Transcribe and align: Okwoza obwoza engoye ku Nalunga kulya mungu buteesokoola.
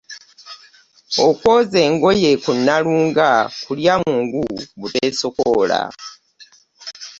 Okwoza 1.27 1.27
obwoza 1.29 1.77
engoye 1.87 2.31
ku 2.43 2.51
Nalunga 2.65 3.29
kulya 3.63 3.93
mungu 4.01 4.43
buteesokoola. 4.79 5.81